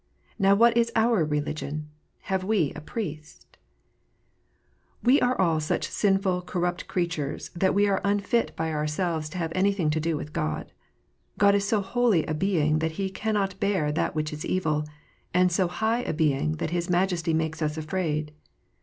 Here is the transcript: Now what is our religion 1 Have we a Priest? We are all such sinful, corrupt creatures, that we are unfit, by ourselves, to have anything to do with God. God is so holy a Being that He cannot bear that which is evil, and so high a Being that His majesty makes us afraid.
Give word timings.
Now 0.39 0.55
what 0.55 0.75
is 0.75 0.91
our 0.95 1.23
religion 1.23 1.81
1 2.21 2.21
Have 2.21 2.43
we 2.43 2.73
a 2.73 2.81
Priest? 2.81 3.57
We 5.03 5.21
are 5.21 5.39
all 5.39 5.59
such 5.59 5.87
sinful, 5.91 6.41
corrupt 6.41 6.87
creatures, 6.87 7.51
that 7.55 7.75
we 7.75 7.87
are 7.87 8.01
unfit, 8.03 8.55
by 8.55 8.71
ourselves, 8.71 9.29
to 9.29 9.37
have 9.37 9.51
anything 9.53 9.91
to 9.91 9.99
do 9.99 10.17
with 10.17 10.33
God. 10.33 10.71
God 11.37 11.53
is 11.53 11.67
so 11.67 11.81
holy 11.81 12.25
a 12.25 12.33
Being 12.33 12.79
that 12.79 12.93
He 12.93 13.11
cannot 13.11 13.59
bear 13.59 13.91
that 13.91 14.15
which 14.15 14.33
is 14.33 14.43
evil, 14.43 14.85
and 15.35 15.51
so 15.51 15.67
high 15.67 15.99
a 16.01 16.13
Being 16.15 16.53
that 16.53 16.71
His 16.71 16.89
majesty 16.89 17.35
makes 17.35 17.61
us 17.61 17.77
afraid. 17.77 18.31